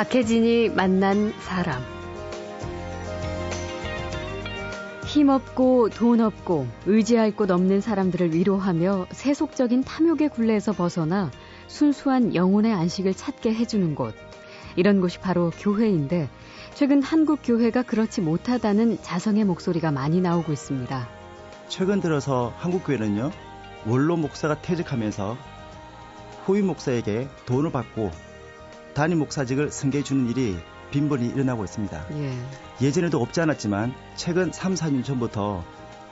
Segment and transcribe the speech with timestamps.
[0.00, 1.78] 박혜진이 만난 사람.
[5.04, 11.30] 힘없고 돈 없고 의지할 곳 없는 사람들을 위로하며 세속적인 탐욕의 굴레에서 벗어나
[11.66, 14.14] 순수한 영혼의 안식을 찾게 해주는 곳.
[14.74, 16.30] 이런 곳이 바로 교회인데
[16.72, 21.08] 최근 한국 교회가 그렇지 못하다는 자성의 목소리가 많이 나오고 있습니다.
[21.68, 23.32] 최근 들어서 한국 교회는요
[23.86, 25.36] 원로 목사가 퇴직하면서
[26.46, 28.29] 후임 목사에게 돈을 받고
[28.94, 30.56] 단임 목사직을 승계해 주는 일이
[30.90, 32.06] 빈번히 일어나고 있습니다.
[32.80, 32.90] 예.
[32.90, 35.64] 전에도 없지 않았지만 최근 3, 4년 전부터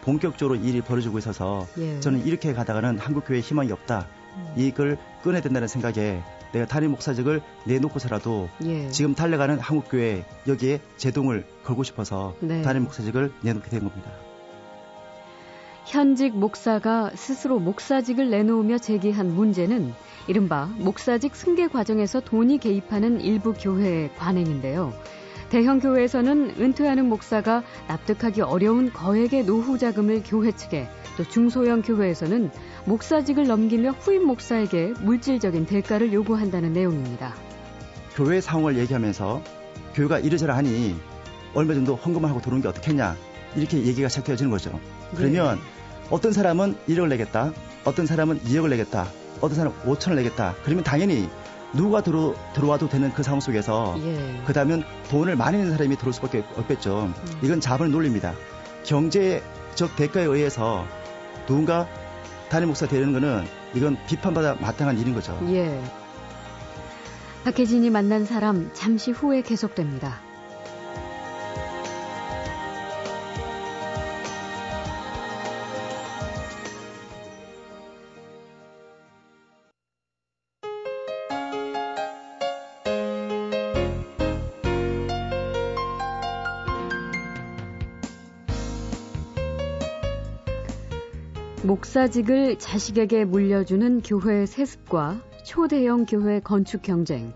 [0.02, 2.00] 본격적으로 일이 벌어지고 있어서 예.
[2.00, 4.06] 저는 이렇게 가다가는 한국 교회에 희망이 없다.
[4.36, 4.54] 음.
[4.56, 6.22] 이익을 끊어야 된다는 생각에
[6.52, 8.88] 내가 단임 목사직을 내놓고서라도 예.
[8.90, 12.62] 지금 달려가는 한국 교회 여기에 제동을 걸고 싶어서 네.
[12.62, 14.10] 단임 목사직을 내놓게 된 겁니다.
[15.88, 19.94] 현직 목사가 스스로 목사직을 내놓으며 제기한 문제는
[20.26, 24.92] 이른바 목사직 승계 과정에서 돈이 개입하는 일부 교회의 관행인데요.
[25.48, 30.86] 대형 교회에서는 은퇴하는 목사가 납득하기 어려운 거액의 노후 자금을 교회 측에
[31.16, 32.50] 또 중소형 교회에서는
[32.84, 37.34] 목사직을 넘기며 후임 목사에게 물질적인 대가를 요구한다는 내용입니다.
[38.14, 39.42] 교회 상황을 얘기하면서
[39.94, 40.94] 교회가 이러저러 하니
[41.54, 43.16] 얼마 정도 헌금을 하고 들어오는 게 어떻겠냐
[43.56, 44.78] 이렇게 얘기가 시작되어지는 거죠.
[45.16, 45.77] 그러면 네.
[46.10, 47.52] 어떤 사람은 1억을 내겠다,
[47.84, 49.08] 어떤 사람은 2억을 내겠다,
[49.40, 50.54] 어떤 사람은 5천을 내겠다.
[50.64, 51.28] 그러면 당연히
[51.74, 54.42] 누가 들어, 들어와도 되는 그 상황 속에서 예.
[54.46, 57.12] 그 다음은 돈을 많이 내는 사람이 들어올 수밖에 없겠죠.
[57.14, 57.40] 음.
[57.42, 58.32] 이건 자본의 논리입니다.
[58.84, 60.86] 경제적 대가에 의해서
[61.46, 61.86] 누군가
[62.48, 65.38] 단임 목사 되는 거는 이건 비판받아 마땅한 일인 거죠.
[65.50, 65.82] 예.
[67.44, 70.27] 박혜진이 만난 사람 잠시 후에 계속됩니다.
[91.78, 97.32] 목사직을 자식에게 물려주는 교회의 세습과 초대형 교회 건축 경쟁,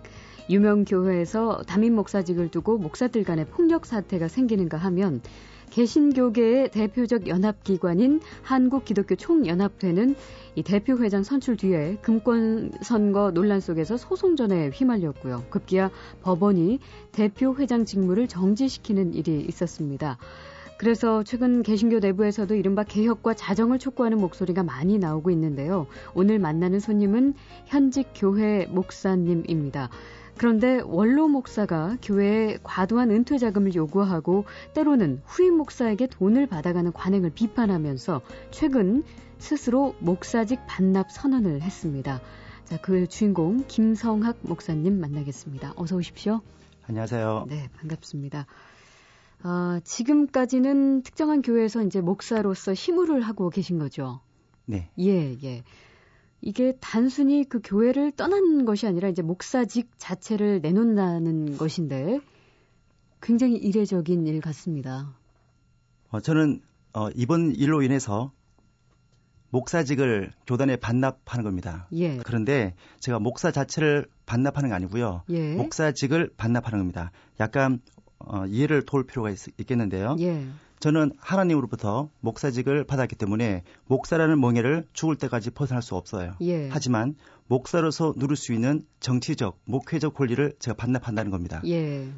[0.51, 5.21] 유명 교회에서 담임 목사직을 두고 목사들 간의 폭력 사태가 생기는가 하면
[5.71, 10.17] 개신교계의 대표적 연합기관인 한국기독교 총연합회는
[10.57, 15.45] 이 대표회장 선출 뒤에 금권 선거 논란 속에서 소송전에 휘말렸고요.
[15.51, 15.93] 급기야
[16.23, 16.81] 법원이
[17.13, 20.19] 대표회장 직무를 정지시키는 일이 있었습니다.
[20.83, 25.87] 그래서 최근 개신교 내부에서도 이른바 개혁과 자정을 촉구하는 목소리가 많이 나오고 있는데요.
[26.13, 27.35] 오늘 만나는 손님은
[27.67, 29.91] 현직 교회 목사님입니다.
[30.37, 34.45] 그런데 원로 목사가 교회에 과도한 은퇴 자금을 요구하고
[34.75, 38.21] 때로는 후임 목사에게 돈을 받아가는 관행을 비판하면서
[38.51, 39.05] 최근
[39.39, 42.21] 스스로 목사직 반납 선언을 했습니다.
[42.65, 45.75] 자, 그 주인공 김성학 목사님 만나겠습니다.
[45.77, 46.41] 어서 오십시오.
[46.89, 47.47] 안녕하세요.
[47.49, 48.47] 네, 반갑습니다.
[49.43, 54.21] 아, 지금까지는 특정한 교회에서 이제 목사로서 힘을 하고 계신 거죠.
[54.67, 54.89] 네.
[54.99, 55.63] 예, 예.
[56.41, 62.21] 이게 단순히 그 교회를 떠난 것이 아니라 이제 목사직 자체를 내놓는다는 것인데
[63.21, 65.17] 굉장히 이례적인 일 같습니다.
[66.11, 66.61] 어, 저는
[66.95, 68.33] 어, 이번 일로 인해서
[69.51, 71.87] 목사직을 교단에 반납하는 겁니다.
[71.93, 72.17] 예.
[72.19, 75.23] 그런데 제가 목사 자체를 반납하는 게 아니고요.
[75.29, 75.55] 예.
[75.55, 77.13] 목사직을 반납하는 겁니다.
[77.39, 77.81] 약간
[78.27, 80.47] 어, 이해를 도울 필요가 있, 겠는데요 예.
[80.81, 86.35] 저는 하나님으로부터 목사직을 받았기 때문에 목사라는 멍해를 죽을 때까지 벗어날 수 없어요.
[86.41, 86.69] 예.
[86.71, 87.15] 하지만
[87.47, 91.63] 목사로서 누릴 수 있는 정치적, 목회적 권리를 제가 반납한다는 겁니다.
[91.67, 92.09] 예.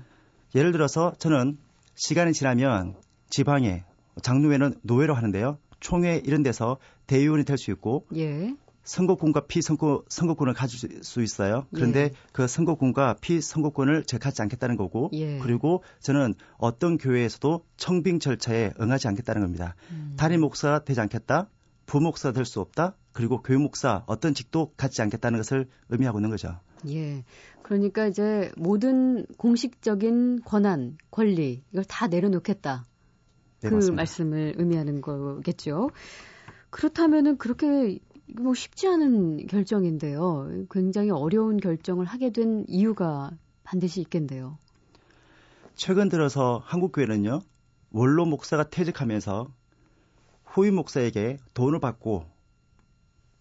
[0.54, 1.58] 예를 들어서 저는
[1.94, 2.94] 시간이 지나면
[3.28, 3.84] 지방에
[4.22, 5.58] 장로회는 노회로 하는데요.
[5.80, 8.54] 총회 이런 데서 대의원이 될 수 있고 예.
[8.84, 11.66] 선거권과 피선거 선거권을 가질 수 있어요.
[11.74, 12.10] 그런데 예.
[12.32, 15.38] 그 선거권과 피선거권을 제가 갖지 않겠다는 거고 예.
[15.38, 19.74] 그리고 저는 어떤 교회에서도 청빙 절차에 응하지 않겠다는 겁니다.
[19.90, 20.14] 음.
[20.16, 21.48] 단임 목사 되지 않겠다.
[21.86, 22.94] 부목사 될 수 없다.
[23.12, 26.58] 그리고 교육 목사 어떤 직도 갖지 않겠다는 것을 의미하고 있는 거죠.
[26.88, 27.24] 예.
[27.62, 32.84] 그러니까 이제 모든 공식적인 권한, 권리 이걸 다 내려놓겠다.
[33.60, 33.96] 네, 그 맞습니다.
[33.96, 35.90] 말씀을 의미하는 거겠죠.
[36.70, 40.66] 그렇다면은 그렇게 뭐 쉽지 않은 결정인데요.
[40.70, 43.30] 굉장히 어려운 결정을 하게 된 이유가
[43.62, 44.58] 반드시 있겠는데요.
[45.74, 47.40] 최근 들어서 한국 교회는요.
[47.90, 49.48] 원로 목사가 퇴직하면서
[50.44, 52.24] 후임 목사에게 돈을 받고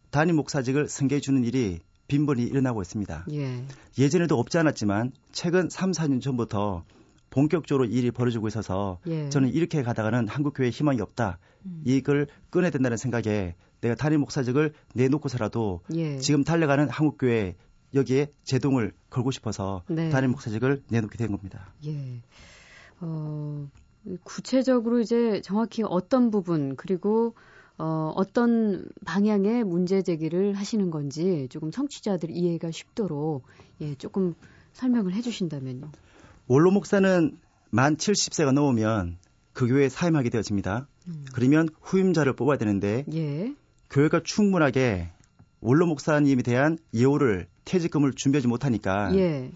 [0.09, 3.25] 단임 목사직을 승계해 주는 일이 빈번히 일어나고 있습니다.
[3.31, 3.63] 예.
[3.97, 6.83] 예전에도 없지 않았지만 최근 3, 4년 전부터
[7.29, 9.29] 본격적으로 일이 벌어지고 있어서 예.
[9.29, 11.39] 저는 이렇게 가다가는 한국 교회에 희망이 없다.
[11.65, 11.81] 음.
[11.85, 16.17] 이익을 끊어야 된다는 생각에 내가 단임 목사직을 내놓고서라도 예.
[16.17, 17.55] 지금 달려가는 한국 교회
[17.93, 20.09] 여기에 제동을 걸고 싶어서 네.
[20.09, 21.73] 담임 목사직을 내놓게 된 겁니다.
[21.85, 22.21] 예.
[23.01, 23.67] 어,
[24.23, 27.35] 구체적으로 이제 정확히 어떤 부분 그리고
[27.77, 33.43] 어, 어떤 방향의 문제 제기를 하시는 건지 조금 청취자들 이해가 쉽도록
[33.81, 34.33] 예, 조금
[34.71, 35.91] 설명을 해주신다면요.
[36.47, 37.37] 원로 목사는
[37.69, 39.17] 만 70세가 넘으면
[39.51, 40.87] 그 교회에 사임하게 되어집니다.
[41.07, 41.25] 음.
[41.33, 43.53] 그러면 후임자를 뽑아야 되는데 예.
[43.93, 45.09] 교회가 충분하게
[45.61, 49.51] 원로 목사님에 대한 예우를 퇴직금을 준비하지 못하니까 예.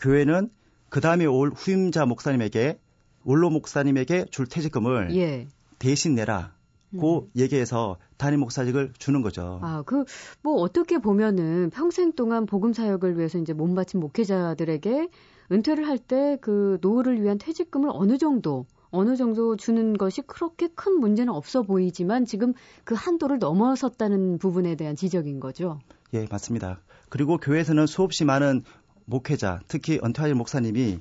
[0.00, 0.50] 교회는
[0.88, 2.80] 그 다음에 올 후임자 목사님에게
[3.24, 5.46] 원로 목사님에게 줄 퇴직금을 예.
[5.78, 6.54] 대신 내라.
[6.98, 7.40] 고 음.
[7.40, 9.58] 얘기해서 담임 목사직을 주는 거죠.
[9.62, 10.04] 아, 그,
[10.40, 15.08] 뭐, 어떻게 보면은 평생 동안 복음 사역을 위해서 이제 몸 바친 목회자들에게
[15.52, 18.66] 은퇴를 할 때 그 노후를 위한 퇴직금을 어느 정도
[18.96, 22.54] 어느 정도 주는 것이 그렇게 큰 문제는 없어 보이지만 지금
[22.84, 25.78] 그 한도를 넘어섰다는 부분에 대한 지적인 거죠.
[26.14, 26.80] 예, 맞습니다.
[27.08, 28.62] 그리고 교회에서는 수없이 많은
[29.04, 30.98] 목회자, 특히 은퇴할 목사님이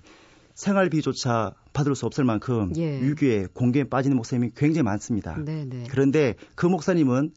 [0.53, 3.01] 생활비조차 받을 수 없을 만큼 예.
[3.01, 5.35] 위기에 공개에 빠지는 목사님이 굉장히 많습니다.
[5.43, 5.65] 네네.
[5.65, 5.83] 네.
[5.89, 7.31] 그런데 그 목사님은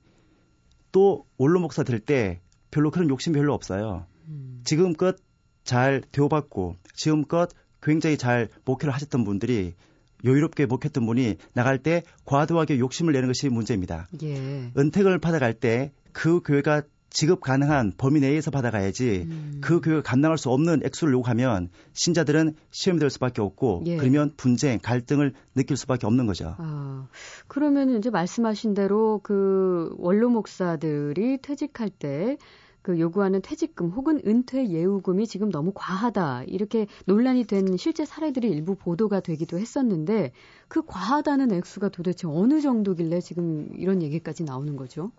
[0.93, 2.41] 또 원로 목사 될 때
[2.71, 4.07] 별로 그런 욕심 별로 없어요.
[4.29, 4.61] 음.
[4.65, 5.17] 지금껏
[5.65, 7.51] 잘 대우받고 지금껏
[7.83, 9.75] 굉장히 잘 목회를 하셨던 분들이
[10.25, 14.09] 여유롭게 목했던 분이 나갈 때 과도하게 욕심을 내는 것이 문제입니다.
[14.23, 14.73] 예.
[14.77, 19.59] 은퇴를 받아갈 때 그 교회가 지급 가능한 범위 내에서 받아가야지 음.
[19.63, 23.97] 그 교회가 감당할 수 없는 액수를 요구하면 신자들은 시험이 될 수밖에 없고 예.
[23.97, 26.57] 그러면 분쟁, 갈등을 느낄 수밖에 없는 거죠.
[26.59, 27.07] 아,
[27.47, 32.37] 그러면 이제 말씀하신 대로 그 원로 목사들이 퇴직할 때
[32.83, 38.77] 그 요구하는 퇴직금 혹은 은퇴 예우금이 지금 너무 과하다 이렇게 논란이 된 실제 사례들이 일부
[38.77, 40.33] 보도가 되기도 했었는데
[40.69, 45.11] 그 과하다는 액수가 도대체 어느 정도길래 지금 이런 얘기까지 나오는 거죠?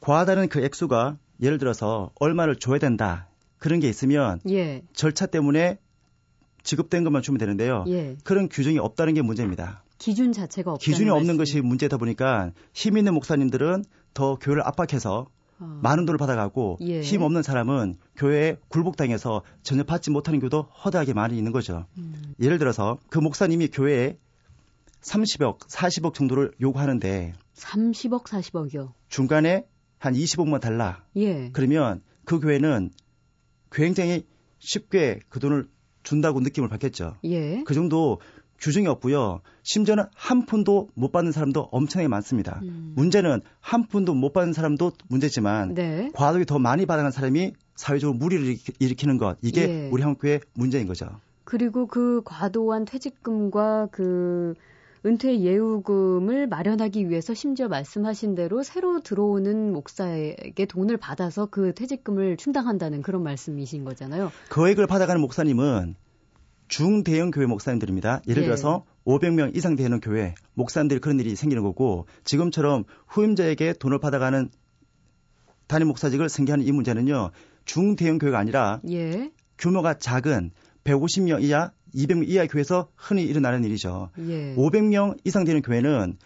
[0.00, 3.28] 과하다는 그 액수가 예를 들어서 얼마를 줘야 된다
[3.58, 4.82] 그런 게 있으면 예.
[4.92, 5.78] 절차 때문에
[6.62, 7.84] 지급된 것만 주면 되는데요.
[7.88, 8.16] 예.
[8.24, 9.82] 그런 규정이 없다는 게 문제입니다.
[9.98, 10.84] 기준 자체가 없다.
[10.84, 11.38] 기준이 없는 말씀.
[11.38, 15.28] 것이 문제다 보니까 힘 있는 목사님들은 더 교회를 압박해서
[15.58, 15.80] 어.
[15.82, 17.00] 많은 돈을 받아가고 예.
[17.00, 21.86] 힘 없는 사람은 교회에 굴복당해서 전혀 받지 못하는 경우도 허다하게 많이 있는 거죠.
[21.98, 22.34] 음.
[22.40, 24.18] 예를 들어서 그 목사님이 교회에
[25.00, 28.92] 30억, 40억 정도를 요구하는데 30억, 40억이요.
[29.08, 29.66] 중간에
[29.98, 31.04] 한 20억만 달라.
[31.16, 31.50] 예.
[31.52, 32.90] 그러면 그 교회는
[33.70, 34.26] 굉장히
[34.58, 35.68] 쉽게 그 돈을
[36.02, 37.16] 준다고 느낌을 받겠죠.
[37.24, 37.62] 예.
[37.64, 38.20] 그 정도
[38.64, 39.42] 규정이 없고요.
[39.62, 42.60] 심지어는 한 푼도 못 받는 사람도 엄청나게 많습니다.
[42.62, 42.94] 음.
[42.96, 46.10] 문제는 한 푼도 못 받는 사람도 문제지만 네.
[46.14, 49.88] 과도히 더 많이 받아간 사람이 사회적으로 무리를 일으키는 것 이게 예.
[49.92, 51.06] 우리 한국의 문제인 거죠.
[51.44, 54.54] 그리고 그 과도한 퇴직금과 그
[55.04, 63.02] 은퇴 예우금을 마련하기 위해서 심지어 말씀하신 대로 새로 들어오는 목사에게 돈을 받아서 그 퇴직금을 충당한다는
[63.02, 64.32] 그런 말씀이신 거잖아요.
[64.48, 65.96] 거액을 받아가는 목사님은
[66.74, 68.22] 중대형 교회 목사님들입니다.
[68.26, 68.46] 예를 예.
[68.46, 74.50] 들어서 500명 이상 되는 교회 목사님들이 그런 일이 생기는 거고 지금처럼 후임자에게 돈을 받아가는
[75.68, 77.30] 단임 목사직을 승계하는 이 문제는요
[77.64, 79.30] 중대형 교회가 아니라 예.
[79.56, 80.50] 규모가 작은
[80.82, 84.10] 150명 이하, 200명 이하 교회에서 흔히 일어나는 일이죠.
[84.26, 84.56] 예.
[84.56, 86.18] 500명 이상 되는 교회는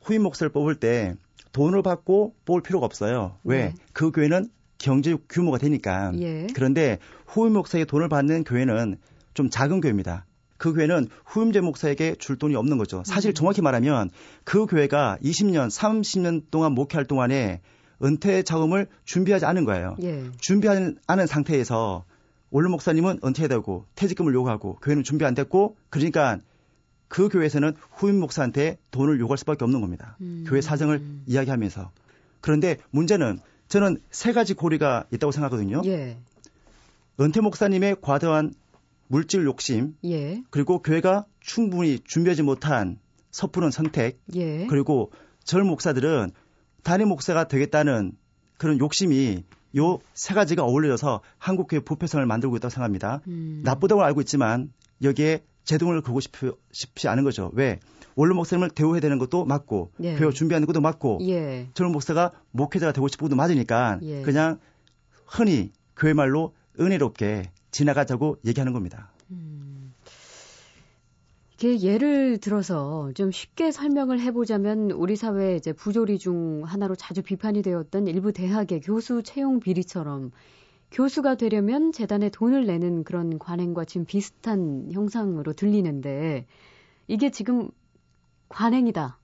[0.00, 1.14] 후임 목사를 뽑을 때
[1.52, 3.36] 돈을 받고 뽑을 필요가 없어요.
[3.44, 3.64] 왜?
[3.66, 3.74] 네.
[3.92, 6.10] 그 교회는 경제 규모가 되니까.
[6.20, 6.46] 예.
[6.54, 8.96] 그런데 후임 목사에게 돈을 받는 교회는
[9.40, 10.26] 좀 작은 교회입니다.
[10.58, 13.02] 그 교회는 후임제 목사에게 줄 돈이 없는 거죠.
[13.06, 13.34] 사실 음.
[13.34, 14.10] 정확히 말하면
[14.44, 17.62] 그 교회가 20년, 30년 동안 목회할 동안에
[18.02, 19.96] 은퇴 자금을 준비하지 않은 거예요.
[20.02, 20.24] 예.
[20.38, 22.04] 준비하지 않은 상태에서
[22.50, 26.38] 원로 목사님은 은퇴되고 퇴직금을 요구하고 교회는 준비 안 됐고 그러니까
[27.08, 30.18] 그 교회에서는 후임 목사한테 돈을 요구할 수밖에 없는 겁니다.
[30.20, 30.44] 음.
[30.46, 31.90] 교회 사정을 이야기하면서.
[32.42, 35.80] 그런데 문제는 저는 세 가지 고리가 있다고 생각하거든요.
[35.86, 36.18] 예.
[37.18, 38.52] 은퇴 목사님의 과도한
[39.10, 40.40] 물질 욕심, 예.
[40.50, 42.96] 그리고 교회가 충분히 준비하지 못한
[43.32, 44.66] 섣부른 선택, 예.
[44.66, 45.10] 그리고
[45.42, 46.30] 절 목사들은
[46.84, 48.12] 단임 목사가 되겠다는
[48.56, 49.42] 그런 욕심이
[49.76, 53.20] 요 세 가지가 어울려서 한국교회 부패성을 만들고 있다고 생각합니다.
[53.26, 53.62] 음.
[53.64, 57.50] 나쁘다고 알고 있지만 여기에 제동을 걸고 싶지 싶 않은 거죠.
[57.54, 57.80] 왜?
[58.14, 60.16] 원로 목사님을 대우해야 되는 것도 맞고 예.
[60.16, 61.68] 교회 준비하는 것도 맞고 예.
[61.74, 64.22] 젊은 목사가 목회자가 되고 싶은 것도 맞으니까 예.
[64.22, 64.58] 그냥
[65.26, 69.10] 흔히 교회 말로 은혜롭게 지나가자고 얘기하는 겁니다.
[69.30, 69.92] 음.
[71.54, 77.60] 이게 예를 들어서 좀 쉽게 설명을 해보자면 우리 사회 이제 부조리 중 하나로 자주 비판이
[77.60, 80.30] 되었던 일부 대학의 교수 채용 비리처럼
[80.90, 86.46] 교수가 되려면 재단에 돈을 내는 그런 관행과 지금 비슷한 형상으로 들리는데
[87.08, 87.70] 이게 지금
[88.48, 89.18] 관행이다.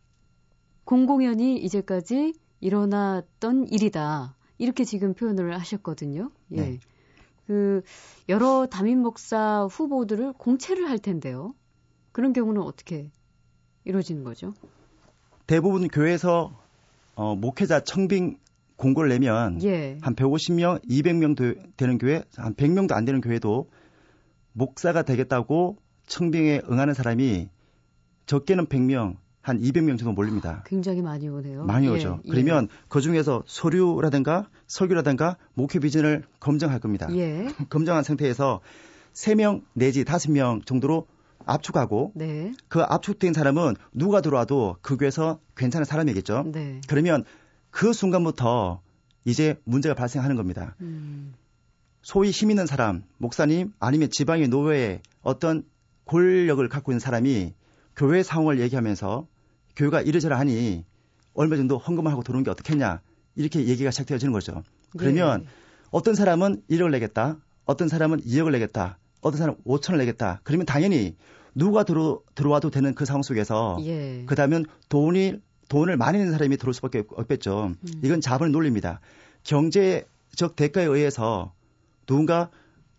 [0.85, 4.37] 공공연히 이제까지 일어났던 일이다.
[4.59, 6.31] 이렇게 지금 표현을 하셨거든요.
[6.53, 6.57] 예.
[6.57, 6.81] 네.
[7.47, 7.83] 그
[8.29, 11.55] 여러 담임 목사 후보들을 공채를 할 텐데요.
[12.13, 13.11] 그런 경우는 어떻게
[13.85, 14.55] 이루어지는 거죠?
[15.47, 16.53] 대부분 교회에서
[17.15, 18.39] 어, 목회자 청빙
[18.77, 19.99] 공고를 내면 예.
[20.03, 23.71] 한 150명, 200명 되는 교회, 한 100명도 안 되는 교회도
[24.53, 27.49] 목사가 되겠다고 청빙에 응하는 사람이
[28.27, 30.65] 적게는 100명, 한 200명 정도 몰립니다.
[30.67, 31.67] 굉장히 많이 오네요.
[31.67, 32.19] 많이 오죠.
[32.25, 32.77] 예, 그러면 예.
[32.89, 37.07] 그 중에서 서류라든가 설교라든가 목회 비전을 검증할 겁니다.
[37.13, 37.47] 예.
[37.71, 38.61] 검증한 상태에서
[39.13, 41.07] 3명 내지 5명 정도로
[41.45, 42.55] 압축하고 네.
[42.67, 46.51] 그 압축된 사람은 누가 들어와도 그 교회에서 괜찮은 사람이겠죠.
[46.53, 46.81] 네.
[46.89, 47.23] 그러면
[47.71, 48.81] 그 순간부터
[49.25, 50.75] 이제 문제가 발생하는 겁니다.
[50.81, 51.35] 음.
[52.03, 55.63] 소위 힘 있는 사람, 목사님 아니면 지방의 노회에 어떤
[56.05, 57.55] 권력을 갖고 있는 사람이
[57.95, 59.29] 교회 상황을 얘기하면서
[59.77, 60.85] 교회가 이러저러 하니
[61.35, 63.01] 얼마 정도 헌금을 하고 들어오는 게 어떻겠냐
[63.35, 64.63] 이렇게 얘기가 시작되어지는 거죠.
[64.97, 65.47] 그러면 네.
[65.91, 70.41] 어떤 사람은 1억을 내겠다, 어떤 사람은 2억을 내겠다, 어떤 사람은 5천을 내겠다.
[70.43, 71.17] 그러면 당연히
[71.55, 74.25] 누가 들어, 들어와도 되는 그 상황 속에서 예.
[74.27, 77.73] 그다음에 돈이 돈을 많이 내는 사람이 들어올 수밖에 없겠죠.
[77.73, 78.01] 음.
[78.03, 79.01] 이건 자본의 논리입니다.
[79.43, 81.53] 경제적 대가에 의해서
[82.07, 82.51] 누군가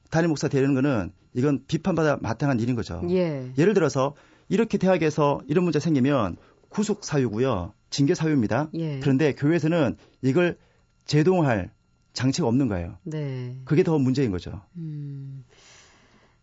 [0.09, 3.01] 단임 목사 되는 거는 이건 비판받아 마땅한 일인 거죠.
[3.09, 3.51] 예.
[3.57, 4.15] 예를 들어서
[4.49, 6.37] 이렇게 대학에서 이런 문제 생기면
[6.77, 7.73] 구속 사유고요.
[7.89, 8.69] 징계 사유입니다.
[8.75, 8.99] 예.
[8.99, 10.59] 그런데 교회에서는 이걸
[11.05, 11.71] 제동할
[12.13, 12.99] 장치가 없는 거예요.
[13.03, 13.59] 네.
[13.65, 14.61] 그게 더 문제인 거죠.
[14.75, 15.43] 음.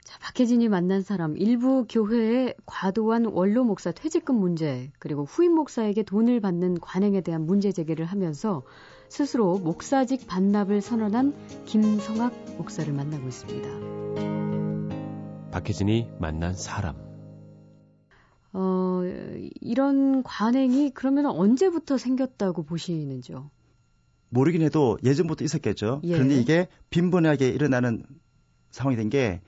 [0.02, 6.40] 자, 박혜진이 만난 사람 일부 교회의 과도한 원로 목사 퇴직금 문제 그리고 후임 목사에게 돈을
[6.40, 8.64] 받는 관행에 대한 문제 제기를 하면서
[9.08, 13.68] 스스로 목사직 반납을 선언한 김성학 목사를 만나고 있습니다.
[15.52, 17.13] 박혜진이 만난 사람
[18.54, 19.02] 어,
[19.60, 23.50] 이런 관행이 그러면 언제부터 생겼다고 보시는지요?
[24.30, 26.00] 모르긴 해도 예전부터 있었겠죠.
[26.04, 26.12] 예.
[26.14, 28.04] 그런데 이게 빈번하게 일어나는
[28.70, 29.40] 상황이 된 게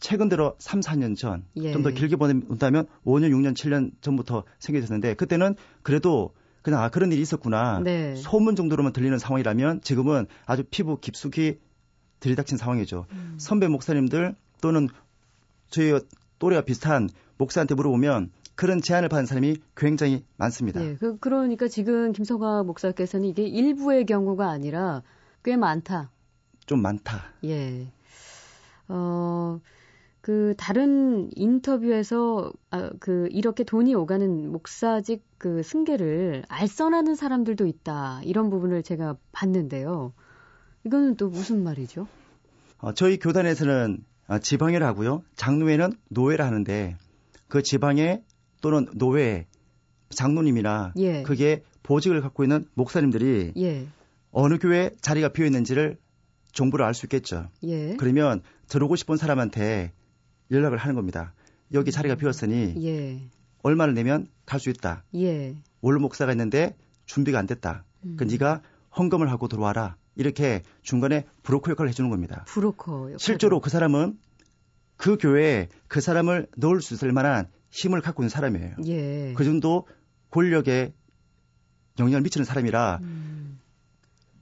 [0.00, 1.72] 최근 들어 3, 4년 전, 예.
[1.72, 6.32] 좀더 길게 본다면 5년, 6년, 7년 전부터 생겨졌는데 그때는 그래도
[6.62, 8.14] 그냥 아 그런 일이 있었구나 네.
[8.16, 11.58] 소문 정도로만 들리는 상황이라면 지금은 아주 피부 깊숙이
[12.20, 13.06] 들이닥친 상황이죠.
[13.12, 13.34] 음.
[13.38, 14.88] 선배 목사님들 또는
[15.68, 15.98] 저희
[16.38, 17.08] 또래와 비슷한
[17.40, 20.80] 목사한테 물어보면 그런 제안을 받은 사람이 굉장히 많습니다.
[20.80, 25.02] 네, 그, 그러니까 지금 김성화 목사께서는 이게 일부의 경우가 아니라
[25.42, 26.10] 꽤 많다.
[26.66, 27.22] 좀 많다.
[27.44, 27.90] 예.
[28.88, 29.60] 어,
[30.20, 38.20] 그 다른 인터뷰에서 아, 그 이렇게 돈이 오가는 목사직 그 승계를 알선하는 사람들도 있다.
[38.24, 40.12] 이런 부분을 제가 봤는데요.
[40.84, 42.06] 이거는 또 무슨 말이죠?
[42.78, 45.22] 어, 저희 교단에서는 아, 지방회를 하고요.
[45.36, 46.96] 장로회는 노회를 하는데
[47.50, 48.22] 그 지방에
[48.62, 49.46] 또는 노회
[50.08, 51.22] 장로님이나 예.
[51.22, 53.86] 그게 보직을 갖고 있는 목사님들이 예.
[54.32, 55.98] 어느 교회 자리가 비어 있는지를
[56.52, 57.48] 정보를 알 수 있겠죠.
[57.64, 57.96] 예.
[57.96, 59.92] 그러면 들어오고 싶은 사람한테
[60.50, 61.34] 연락을 하는 겁니다.
[61.72, 63.20] 여기 자리가 비었으니 예.
[63.62, 65.04] 얼마를 내면 갈 수 있다.
[65.16, 65.54] 예.
[65.80, 66.76] 원로 목사가 있는데
[67.06, 67.84] 준비가 안 됐다.
[68.04, 68.16] 음.
[68.16, 68.62] 그 네가
[68.96, 69.96] 헌금을 하고 들어와라.
[70.16, 72.44] 이렇게 중간에 브로커 역할을 해주는 겁니다.
[72.48, 73.18] 브로커 역할.
[73.18, 74.18] 실제로 그 사람은
[75.00, 78.74] 그 교회에 그 사람을 넣을 수 있을 만한 힘을 갖고 있는 사람이에요.
[78.84, 79.32] 예.
[79.34, 79.86] 그 정도
[80.30, 80.92] 권력에
[81.98, 83.58] 영향을 미치는 사람이라 음.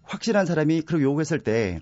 [0.02, 1.78] 확실한 사람이 그렇게 요구했을 때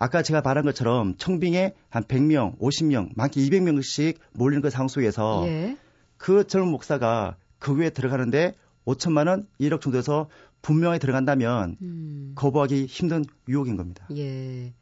[0.00, 5.76] 아까 제가 말한 것처럼 청빙에 한 100명, 50명, 많게 200명씩 몰리는 그 상황 속에서 예.
[6.16, 8.54] 그 젊은 목사가 그 교회에 들어가는데
[8.86, 10.28] 5천만 원, 1억 정도에서
[10.62, 12.32] 분명히 들어간다면 음.
[12.34, 14.08] 거부하기 힘든 유혹인 겁니다.
[14.16, 14.72] 예.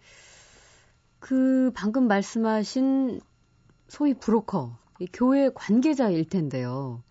[1.19, 3.21] 그 방금 말씀하신
[3.89, 4.77] 소위 브로커,
[5.13, 7.03] 교회 관계자일 텐데요.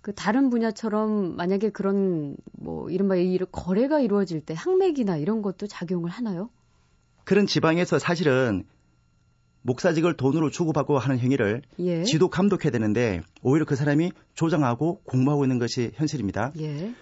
[0.00, 6.10] 그 다른 분야처럼 만약에 그런 뭐 이른바 이 거래가 이루어질 때 항맥이나 이런 것도 작용을
[6.10, 6.50] 하나요?
[7.24, 8.64] 그런 지방에서 사실은
[9.62, 12.04] 목사직을 돈으로 주고받고 하는 행위를 예.
[12.04, 16.52] 지도 감독해야 되는데 오히려 그 사람이 조장하고 공모하고 있는 것이 현실입니다.
[16.58, 16.94] 예.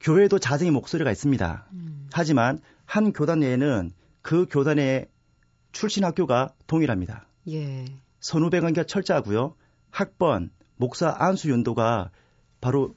[0.00, 1.66] 교회에도 자정의 목소리가 있습니다.
[1.72, 2.08] 음.
[2.12, 3.90] 하지만 한 교단 내에는
[4.22, 5.08] 그 교단의
[5.74, 7.26] 출신 학교가 동일합니다.
[7.50, 7.84] 예.
[8.20, 9.54] 선후배 관계가 철저하고요.
[9.90, 12.10] 학번, 목사 안수 연도가
[12.60, 12.94] 바로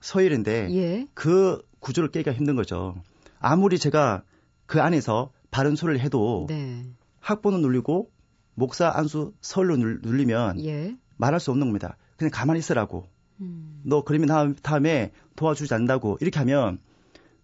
[0.00, 1.06] 서열인데 예.
[1.12, 2.94] 그 구조를 깨기가 힘든 거죠.
[3.38, 4.22] 아무리 제가
[4.66, 6.86] 그 안에서 바른 소리를 해도 네.
[7.20, 8.10] 학번은 눌리고
[8.54, 10.96] 목사 안수 서열로 눌리면 예.
[11.16, 11.96] 말할 수 없는 겁니다.
[12.16, 13.08] 그냥 가만히 있으라고.
[13.40, 13.82] 음.
[13.84, 16.78] 너 그러면 다음에 도와주지 않는다고 이렇게 하면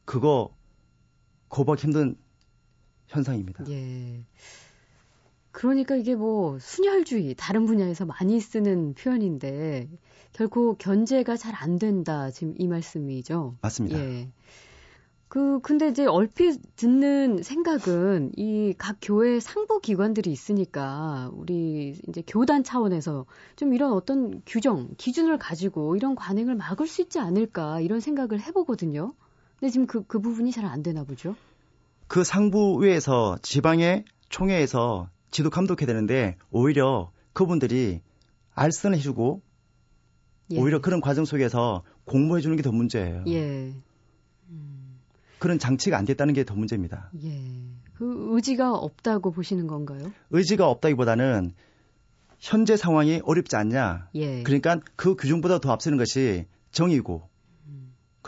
[0.05, 0.55] 그거
[1.49, 2.17] 거부하기 힘든
[3.09, 3.65] 현상입니다.
[3.69, 4.25] 예.
[5.59, 9.89] 그러니까 이게 뭐 순혈주의 다른 분야에서 많이 쓰는 표현인데
[10.33, 13.57] 결코 견제가 잘 안 된다 지금 이 말씀이죠.
[13.61, 13.99] 맞습니다.
[13.99, 14.29] 예.
[15.27, 22.63] 그 근데 이제 얼핏 듣는 생각은 이 각 교회 상부 기관들이 있으니까 우리 이제 교단
[22.63, 28.41] 차원에서 좀 이런 어떤 규정, 기준을 가지고 이런 관행을 막을 수 있지 않을까 이런 생각을
[28.41, 29.13] 해보거든요.
[29.59, 31.35] 근데 지금 그, 그 부분이 잘 안 되나 보죠.
[32.07, 38.01] 그 상부위에서 지방의 총회에서 지도 감독해야 되는데 오히려 그분들이
[38.55, 39.43] 알선을 해주고
[40.53, 40.59] 예.
[40.59, 43.25] 오히려 그런 과정 속에서 공모해 주는 게 더 문제예요.
[43.29, 43.75] 예.
[44.51, 44.99] 음.
[45.39, 47.11] 그런 장치가 안 됐다는 게 더 문제입니다.
[47.23, 47.41] 예.
[47.95, 50.13] 그 의지가 없다고 보시는 건가요?
[50.31, 51.53] 의지가 없다기보다는
[52.39, 54.09] 현재 상황이 어렵지 않냐.
[54.15, 54.43] 예.
[54.43, 57.29] 그러니까 그 규정보다 더 앞서는 것이 정의고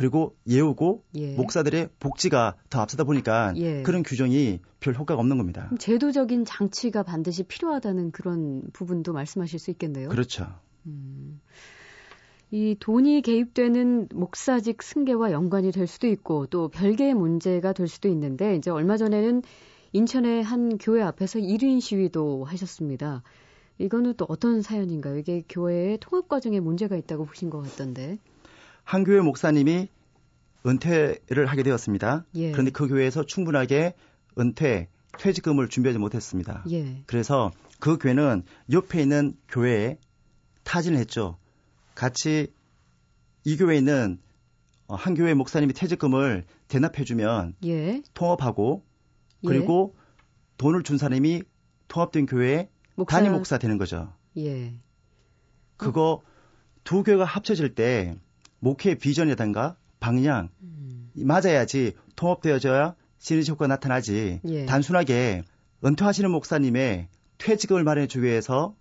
[0.00, 1.34] 그리고 예우고 예.
[1.34, 3.82] 목사들의 복지가 더 앞서다 보니까 예.
[3.82, 5.70] 그런 규정이 별 효과가 없는 겁니다.
[5.78, 10.08] 제도적인 장치가 반드시 필요하다는 그런 부분도 말씀하실 수 있겠네요.
[10.08, 10.46] 그렇죠.
[10.86, 11.42] 음.
[12.50, 18.56] 이 돈이 개입되는 목사직 승계와 연관이 될 수도 있고 또 별개의 문제가 될 수도 있는데
[18.56, 19.42] 이제 얼마 전에는
[19.92, 23.22] 인천의 한 교회 앞에서 1인 시위도 하셨습니다.
[23.76, 25.18] 이거는 또 어떤 사연인가요?
[25.18, 28.16] 이게 교회의 통합 과정에 문제가 있다고 보신 것 같던데.
[28.90, 29.86] 한 교회 목사님이
[30.66, 32.24] 은퇴를 하게 되었습니다.
[32.34, 32.50] 예.
[32.50, 33.94] 그런데 그 교회에서 충분하게
[34.36, 36.64] 은퇴, 퇴직금을 준비하지 못했습니다.
[36.72, 37.04] 예.
[37.06, 38.42] 그래서 그 교회는
[38.72, 39.96] 옆에 있는 교회에
[40.64, 41.38] 타진을 했죠.
[41.94, 42.52] 같이
[43.44, 44.18] 이 교회에 있는
[44.88, 48.02] 어, 한 교회 목사님이 퇴직금을 대납해주면 예.
[48.14, 48.82] 통합하고
[49.44, 49.46] 예.
[49.46, 49.94] 그리고
[50.58, 51.44] 돈을 준 사람이
[51.86, 53.18] 통합된 교회에 목사...
[53.18, 54.12] 단임 목사 되는 거죠.
[54.36, 54.74] 예.
[55.76, 56.22] 그거
[56.82, 58.18] 두 교회가 합쳐질 때
[58.60, 61.10] 목회 비전이라든가 방향 음.
[61.14, 64.66] 맞아야지 통합되어져야 시너지 효과가 나타나지 예.
[64.66, 65.42] 단순하게
[65.84, 68.74] 은퇴하시는 목사님의 퇴직을 마련해 주기 위해서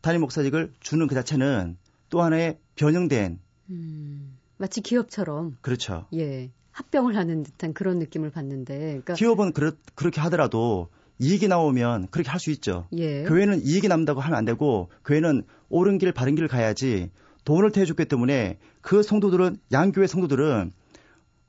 [0.00, 1.76] 단임 목사직을 주는 그 자체는
[2.10, 3.40] 또 하나의 변형된
[3.70, 4.38] 음.
[4.58, 6.06] 마치 기업처럼 그렇죠.
[6.14, 6.50] 예.
[6.70, 12.38] 합병을 하는 듯한 그런 느낌을 받는데 그러니까 기업은 그렇, 그렇게 하더라도 이익이 나오면 그렇게 할
[12.38, 12.86] 수 있죠.
[12.92, 13.24] 예.
[13.24, 17.10] 교회는 이익이 남다고 하면 안 되고 교회는 옳은 길 바른 길을 가야지
[17.46, 20.72] 돈을 대줬기 때문에 그 성도들은 양교회 성도들은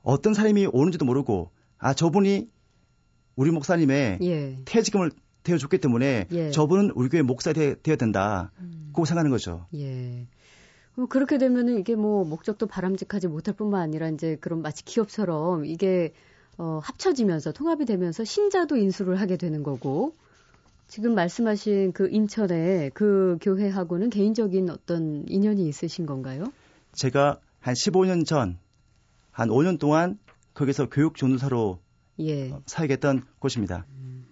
[0.02, 2.48] 어떤 사람이 오는지도 모르고 아 저분이
[3.36, 4.56] 우리 목사님의 예.
[4.64, 5.10] 퇴직금을
[5.42, 6.50] 대어줬기 때문에 예.
[6.50, 8.52] 저분은 우리 교회 목사 되어야 된다.
[8.60, 8.90] 음.
[8.92, 9.66] 고 생각하는 거죠.
[9.74, 10.26] 예.
[11.08, 16.12] 그렇게 되면은 이게 뭐 목적도 바람직하지 못할 뿐만 아니라 이제 그런 마치 기업처럼 이게
[16.58, 20.14] 어, 합쳐지면서 통합이 되면서 신자도 인수를 하게 되는 거고
[20.88, 26.44] 지금 말씀하신 그 인천의 그 교회하고는 개인적인 어떤 인연이 있으신 건가요?
[26.92, 28.58] 제가 한 15년 전,
[29.30, 30.18] 한 5년 동안
[30.54, 31.78] 거기서 교육 전도사로
[32.20, 32.50] 예.
[32.50, 33.84] 어, 사역했던 곳입니다.
[33.90, 34.26] 음,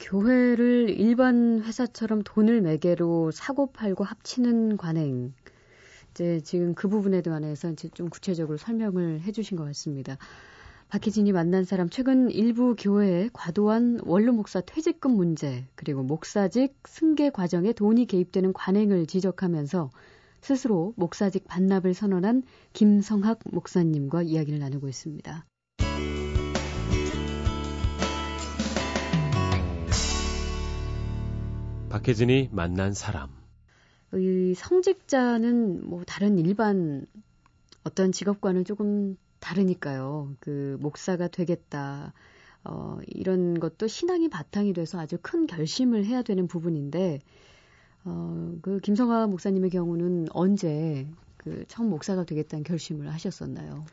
[0.00, 5.34] 교회를 일반 회사처럼 돈을 매개로 사고 팔고 합치는 관행.
[6.12, 10.16] 이제 지금 그 부분에 대해서 이제 좀 구체적으로 설명을 해주신 것 같습니다.
[10.90, 17.74] 박희진이 만난 사람 최근 일부 교회의 과도한 원로 목사 퇴직금 문제 그리고 목사직 승계 과정에
[17.74, 19.90] 돈이 개입되는 관행을 지적하면서
[20.40, 25.44] 스스로 목사직 반납을 선언한 김성학 목사님과 이야기를 나누고 있습니다.
[31.90, 33.28] 박혜진이 만난 사람.
[34.14, 37.04] 이 성직자는 뭐 다른 일반
[37.84, 40.34] 어떤 직업과는 조금 다르니까요.
[40.40, 42.12] 그 목사가 되겠다.
[42.64, 47.20] 어, 이런 것도 신앙이 바탕이 돼서 아주 큰 결심을 해야 되는 부분인데,
[48.04, 53.84] 어, 그 김성아 목사님의 경우는 언제 그 처음 목사가 되겠다는 결심을 하셨었나요?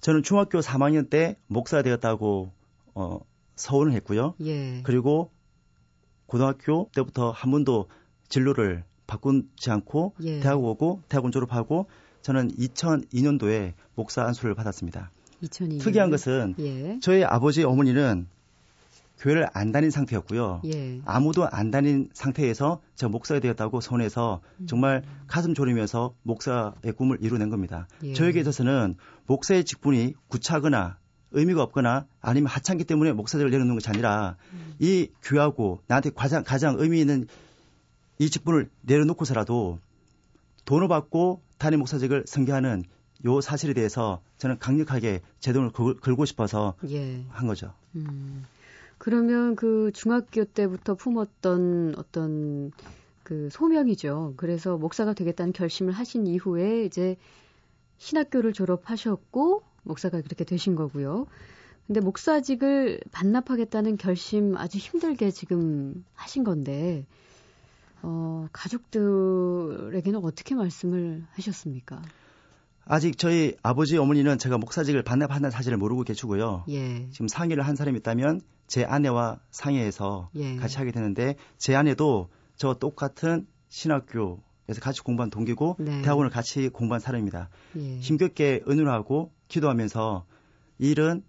[0.00, 2.50] 저는 중학교 3학년 때 목사가 되었다고
[2.94, 3.20] 어,
[3.56, 4.34] 서원을 했고요.
[4.42, 4.82] 예.
[4.82, 5.30] 그리고
[6.26, 7.88] 고등학교 때부터 한 번도
[8.28, 10.40] 진로를 바꾸지 않고 예.
[10.40, 11.86] 대학 오고 대학원 졸업하고
[12.24, 15.10] 저는 2002년도에 목사 안수를 받았습니다.
[15.42, 15.80] 2002년.
[15.80, 16.98] 특이한 것은 예.
[17.02, 18.26] 저희 아버지 어머니는
[19.18, 20.62] 교회를 안 다닌 상태였고요.
[20.64, 21.02] 예.
[21.04, 24.66] 아무도 안 다닌 상태에서 제가 목사가 되었다고 손에서 음.
[24.66, 27.86] 정말 가슴 졸이면서 목사의 꿈을 이루어낸 겁니다.
[28.02, 28.14] 예.
[28.14, 30.96] 저에게 있어서는 목사의 직분이 구차하거나
[31.32, 34.74] 의미가 없거나 아니면 하찮기 때문에 목사직을 내려놓는 것이 아니라 음.
[34.78, 37.26] 이 귀하고 나한테 가장, 가장 의미 있는
[38.18, 39.78] 이 직분을 내려놓고서라도
[40.64, 42.84] 돈을 받고 단임 목사직을 승계하는
[43.24, 47.24] 요 사실에 대해서 저는 강력하게 제동을 걸고 싶어서 예.
[47.30, 47.72] 한 거죠.
[47.96, 48.44] 음.
[48.98, 52.70] 그러면 그 중학교 때부터 품었던 어떤
[53.22, 54.34] 그 소명이죠.
[54.36, 57.16] 그래서 목사가 되겠다는 결심을 하신 이후에 이제
[57.96, 61.26] 신학교를 졸업하셨고 목사가 그렇게 되신 거고요.
[61.86, 67.06] 근데 목사직을 반납하겠다는 결심 아주 힘들게 지금 하신 건데
[68.06, 72.02] 어, 가족들에게는 어떻게 말씀을 하셨습니까?
[72.84, 76.64] 아직 저희 아버지 어머니는 제가 목사직을 반납한다는 사실을 모르고 계시고요.
[76.68, 77.08] 예.
[77.10, 80.56] 지금 상의를 한 사람이 있다면 제 아내와 상의해서 예.
[80.56, 86.02] 같이 하게 되는데 제 아내도 저 똑같은 신학교에서 같이 공부한 동기고 네.
[86.02, 87.48] 대학원을 같이 공부한 사람입니다.
[87.78, 87.98] 예.
[88.00, 90.26] 힘겹게 은은하고 기도하면서
[90.78, 91.22] 일은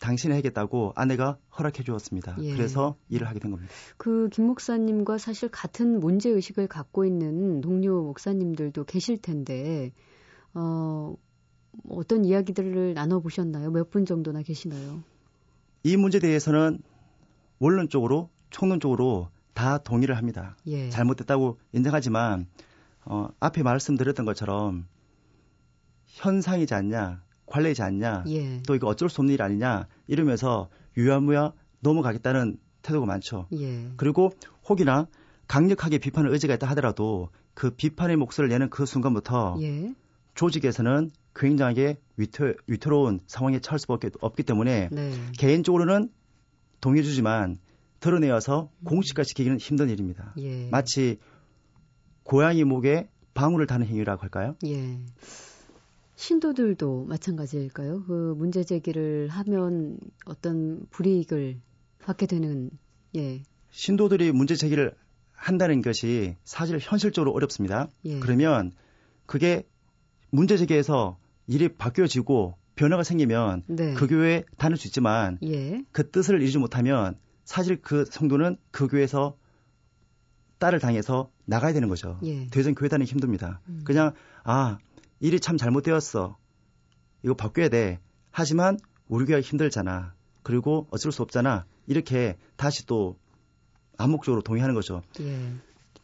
[0.00, 2.36] 당신이 하겠다고 아내가 허락해 주었습니다.
[2.40, 2.52] 예.
[2.54, 3.72] 그래서 일을 하게 된 겁니다.
[3.96, 9.92] 그 김 목사님과 사실 같은 문제 의식을 갖고 있는 동료 목사님들도 계실 텐데
[10.54, 11.14] 어
[11.88, 13.70] 어떤 이야기들을 나눠 보셨나요?
[13.70, 15.02] 몇 분 정도나 계시나요?
[15.82, 16.80] 이 문제에 대해서는
[17.58, 20.56] 원론적으로 총론적으로 다 동의를 합니다.
[20.66, 20.88] 예.
[20.90, 22.46] 잘못됐다고 인정하지만
[23.04, 24.86] 어, 앞에 말씀드렸던 것처럼
[26.06, 28.62] 현상이지 않냐, 관례이지 않냐, 예.
[28.62, 33.46] 또 이거 어쩔 수 없는 일 아니냐 이러면서 유야무야 넘어가겠다는 태도가 많죠.
[33.52, 33.90] 예.
[33.96, 34.30] 그리고
[34.68, 35.06] 혹이나
[35.46, 39.92] 강력하게 비판을 의지가 있다 하더라도 그 비판의 목소리를 내는 그 순간부터 예.
[40.34, 45.12] 조직에서는 굉장하게 위태, 위태로운 상황에 처할 수밖에 없기 때문에 네.
[45.36, 46.10] 개인적으로는
[46.80, 47.58] 동의해주지만
[47.98, 48.84] 드러내어서 음.
[48.84, 50.34] 공식화 시키기는 힘든 일입니다.
[50.38, 50.68] 예.
[50.70, 51.18] 마치
[52.22, 54.56] 고양이 목에 방울을 다는 행위라고 할까요?
[54.64, 54.98] 예.
[56.20, 58.04] 신도들도 마찬가지일까요?
[58.04, 61.58] 그 문제 제기를 하면 어떤 불이익을
[62.02, 62.70] 받게 되는
[63.16, 63.42] 예.
[63.70, 64.94] 신도들이 문제 제기를
[65.32, 67.88] 한다는 것이 사실 현실적으로 어렵습니다.
[68.04, 68.18] 예.
[68.18, 68.70] 그러면
[69.24, 69.66] 그게
[70.30, 73.94] 문제 제기에서 일이 바뀌어지고 변화가 생기면 네.
[73.94, 75.82] 그 교회에 다닐 수 있지만 예.
[75.90, 79.38] 그 뜻을 이루지 못하면 사실 그 성도는 그 교회에서
[80.58, 82.20] 딸을 당해서 나가야 되는 거죠.
[82.24, 82.46] 예.
[82.48, 83.62] 더 이상 교회 다니기 힘듭니다.
[83.70, 83.80] 음.
[83.84, 84.12] 그냥
[84.44, 84.76] 아
[85.20, 86.36] 일이 참 잘못되었어.
[87.22, 87.98] 이거 바뀌어야 돼.
[88.30, 88.78] 하지만
[89.08, 90.14] 우리 교회가 힘들잖아.
[90.42, 91.66] 그리고 어쩔 수 없잖아.
[91.86, 93.16] 이렇게 다시 또
[93.98, 95.02] 암묵적으로 동의하는 거죠.
[95.20, 95.52] 예.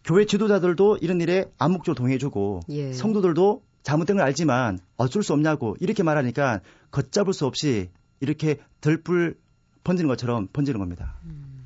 [0.05, 2.92] 교회 지도자들도 이런 일에 암묵적으로 동의해주고 예.
[2.92, 9.38] 성도들도 잘못된 걸 알지만 어쩔 수 없냐고 이렇게 말하니까 걷잡을 수 없이 이렇게 들불
[9.85, 11.16] 번지는 것처럼 번지는 겁니다.
[11.24, 11.57] 음.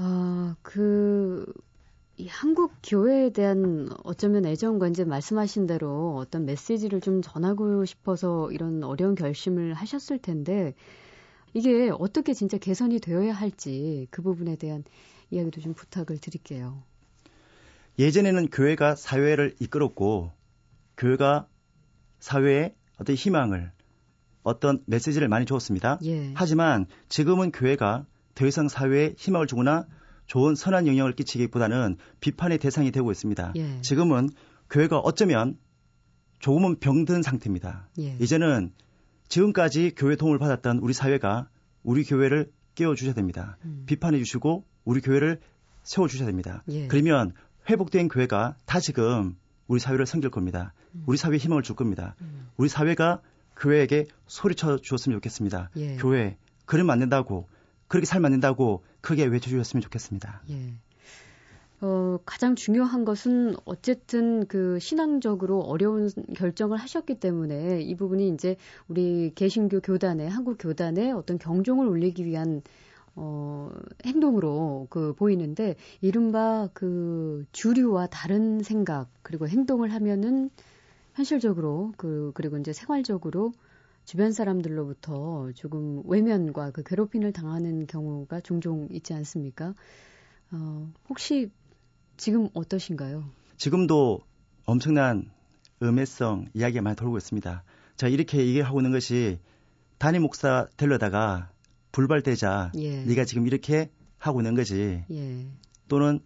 [0.00, 1.52] 아, 그,
[2.18, 8.82] 이 한국 교회에 대한 어쩌면 애정과 이제 말씀하신 대로 어떤 메시지를 좀 전하고 싶어서 이런
[8.82, 10.74] 어려운 결심을 하셨을 텐데
[11.54, 14.82] 이게 어떻게 진짜 개선이 되어야 할지 그 부분에 대한
[15.30, 16.82] 이야기도 좀 부탁을 드릴게요.
[18.00, 20.32] 예전에는 교회가 사회를 이끌었고
[20.96, 21.46] 교회가
[22.18, 23.70] 사회에 어떤 희망을
[24.42, 26.00] 어떤 메시지를 많이 주었습니다.
[26.04, 26.32] 예.
[26.34, 29.86] 하지만 지금은 교회가 더 이상 사회에 희망을 주거나
[30.28, 33.54] 좋은 선한 영향을 끼치기보다는 비판의 대상이 되고 있습니다.
[33.56, 33.80] 예.
[33.80, 34.28] 지금은
[34.70, 35.58] 교회가 어쩌면
[36.38, 37.88] 조금은 병든 상태입니다.
[37.98, 38.16] 예.
[38.20, 38.72] 이제는
[39.28, 41.48] 지금까지 교회 도움을 받았던 우리 사회가
[41.82, 43.56] 우리 교회를 깨워 주셔야 됩니다.
[43.64, 43.84] 음.
[43.86, 45.40] 비판해 주시고 우리 교회를
[45.82, 46.62] 세워 주셔야 됩니다.
[46.68, 46.86] 예.
[46.86, 47.32] 그러면
[47.68, 49.34] 회복된 교회가 다시금
[49.66, 50.74] 우리 사회를 섬길 겁니다.
[50.94, 51.04] 음.
[51.06, 52.14] 우리 사회에 희망을 줄 겁니다.
[52.20, 52.48] 음.
[52.58, 53.22] 우리 사회가
[53.56, 55.70] 교회에게 소리쳐 주었으면 좋겠습니다.
[55.76, 55.96] 예.
[55.96, 56.36] 교회
[56.66, 57.48] 그러면 안 된다고
[57.88, 60.42] 그렇게 살면 안 된다고 크게 외쳐주셨으면 좋겠습니다.
[60.50, 60.74] 예.
[61.80, 68.56] 어, 가장 중요한 것은 어쨌든 그 신앙적으로 어려운 결정을 하셨기 때문에 이 부분이 이제
[68.88, 72.62] 우리 개신교 교단에 한국 교단에 어떤 경종을 울리기 위한
[73.14, 73.70] 어,
[74.04, 80.50] 행동으로 그 보이는데 이른바 그 주류와 다른 생각 그리고 행동을 하면은
[81.14, 83.52] 현실적으로 그 그리고 이제 생활적으로
[84.08, 89.74] 주변 사람들로부터 조금 외면과 그 괴롭힘을 당하는 경우가 종종 있지 않습니까?
[90.50, 91.50] 어, 혹시
[92.16, 93.28] 지금 어떠신가요?
[93.58, 94.20] 지금도
[94.64, 95.30] 엄청난
[95.82, 97.62] 음해성 이야기가 많이 돌고 있습니다.
[97.96, 99.40] 자 이렇게 얘기하고 있는 것이
[99.98, 101.50] 단임 목사 되려다가
[101.92, 103.04] 불발되자 예.
[103.04, 105.04] 네가 지금 이렇게 하고 있는 거지.
[105.10, 105.46] 예.
[105.88, 106.20] 또는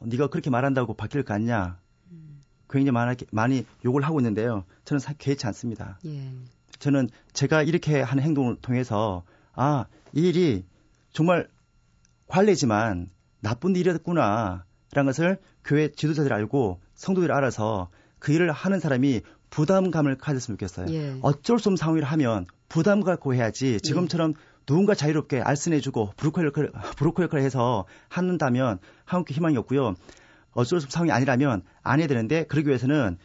[0.00, 1.78] 네가 그렇게 말한다고 바뀔 거 아니냐.
[2.10, 2.40] 음.
[2.68, 4.64] 굉장히 많이, 많이 욕을 하고 있는데요.
[4.84, 6.00] 저는 개의치 않습니다.
[6.04, 6.32] 예.
[6.78, 10.64] 저는 제가 이렇게 하는 행동을 통해서 아, 이 일이
[11.12, 11.48] 정말
[12.28, 13.08] 관례지만
[13.40, 14.64] 나쁜 일이었구나.
[14.92, 20.86] 라는 것을 교회 지도자들이 알고 성도들이 알아서 그 일을 하는 사람이 부담감을 가졌으면 좋겠어요.
[20.92, 21.18] 예.
[21.22, 24.34] 어쩔 수 없는 상황을 하면 부담 갖고 해야지 지금처럼 예.
[24.66, 29.94] 누군가 자유롭게 알선해주고 브로커 역할을, 브로커 역할을 해서 한다면 한국교 희망이 없고요.
[30.52, 33.18] 어쩔 수 없는 상황이 아니라면 안 해야 되는데 그러기 위해서는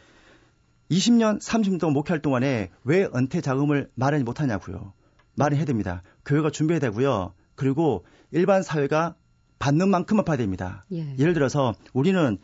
[0.92, 4.92] 20년, 30년 동안 목회할 동안에 왜 은퇴 자금을 마련이 못하냐고요.
[5.34, 6.02] 마련해야 됩니다.
[6.26, 7.32] 교회가 준비해야 되고요.
[7.54, 9.16] 그리고 일반 사회가
[9.58, 10.84] 받는 만큼만 봐야 됩니다.
[10.92, 11.16] 예.
[11.18, 12.36] 예를 들어서 우리는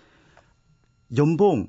[1.17, 1.69] 연봉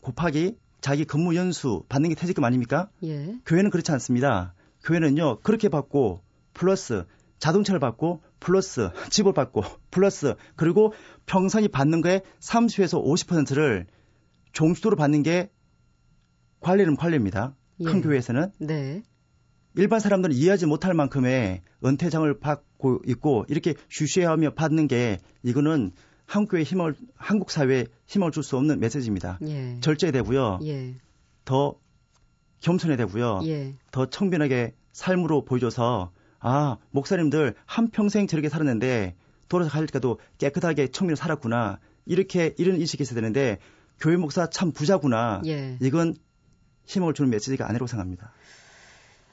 [0.00, 2.88] 곱하기 자기 근무 연수 받는 게 퇴직금 아닙니까?
[3.02, 3.36] 예.
[3.44, 4.54] 교회는 그렇지 않습니다.
[4.82, 6.22] 교회는요 그렇게 받고
[6.54, 7.04] 플러스
[7.38, 10.94] 자동차를 받고 플러스 집을 받고 플러스 그리고
[11.26, 13.86] 평선이 받는 거에 30에서 50%를
[14.52, 15.50] 종수도로 받는 게
[16.64, 17.54] 관리는 관리입니다.
[17.80, 17.84] 예.
[17.84, 18.52] 큰 교회에서는.
[18.58, 19.02] 네.
[19.76, 25.92] 일반 사람들은 이해하지 못할 만큼의 은퇴장을 받고 있고 이렇게 쉬쉬하며 받는 게 이거는
[26.26, 29.38] 한국 교회 힘을 한국 사회에 힘을 줄 수 없는 메시지입니다.
[29.42, 29.78] 예.
[29.80, 30.60] 절제되고요.
[30.64, 30.94] 예.
[31.44, 31.74] 더
[32.60, 33.40] 겸손해야 되고요.
[33.44, 33.74] 예.
[33.90, 39.16] 더 청빈하게 삶으로 보여줘서 아 목사님들 한 평생 저렇게 살았는데
[39.48, 43.58] 돌아서 갈 때도 깨끗하게 청민을 살았구나 이렇게 이런 인식이 있어야 되는데
[43.98, 45.76] 교회 목사 참 부자구나 예.
[45.82, 46.14] 이건
[46.84, 48.32] 힘을 주는 메시지가 아니라고 생각합니다.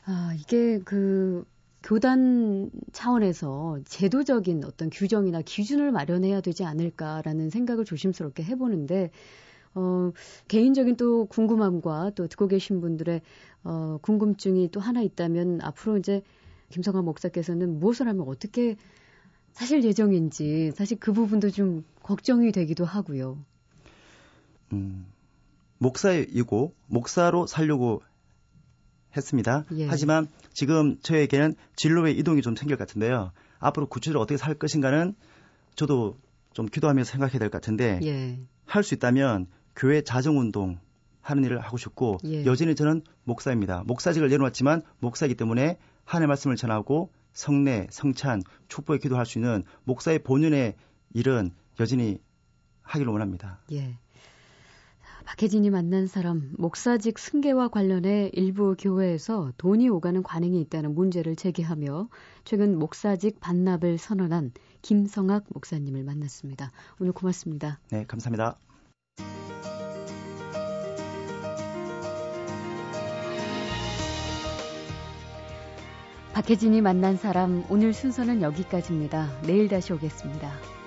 [0.06, 1.46] 아 이게 그
[1.84, 9.12] 교단 차원에서 제도적인 어떤 규정이나 기준을 마련해야 되지 않을까라는 생각을 조심스럽게 해보는데
[9.74, 10.12] 어,
[10.48, 13.22] 개인적인 또 궁금함과 또 듣고 계신 분들의
[13.64, 16.22] 어, 궁금증이 또 하나 있다면 앞으로 이제
[16.70, 18.76] 김성환 목사께서는 무엇을 하면 어떻게
[19.54, 23.38] 사실 예정인지 사실 그 부분도 좀 걱정이 되기도 하고요.
[24.74, 25.06] 음,
[25.82, 28.04] 목사이고 목사로 살려고
[29.18, 29.66] 했습니다.
[29.74, 29.88] 예.
[29.88, 33.32] 하지만 지금 저에게는 진로의 이동이 좀 생길 것 같은데요.
[33.60, 35.16] 앞으로 구체적으로 어떻게 살 것인가는
[35.76, 36.18] 저도
[36.54, 38.40] 좀 기도하면서 생각해야 될 것 같은데 예.
[38.66, 40.80] 할수 있다면 교회 자정운동
[41.22, 42.46] 하는 일을 하고 싶고 예.
[42.46, 43.84] 여전히 저는 목사입니다.
[43.88, 50.76] 목사직을 내놓았지만 목사이기 때문에 하나의 말씀을 전하고 성례, 성찬, 촉보에 기도할 수 있는 목사의 본연의
[51.14, 52.20] 일은 여전히
[52.84, 53.60] 하기를 원합니다.
[53.72, 53.98] 예.
[55.26, 62.10] 박혜진이 만난 사람 목사직 승계와 관련해 일부 교회에서 돈이 오가는 관행이 있다는 문제를 제기하며
[62.44, 66.72] 최근 목사직 반납을 선언한 김성학 목사님을 만났습니다.
[67.00, 67.80] 오늘 고맙습니다.
[67.92, 68.58] 네, 감사합니다.
[76.34, 79.42] 박혜진이 만난 사람 오늘 순서는 여기까지입니다.
[79.44, 80.81] 내일 다시 오겠습니다.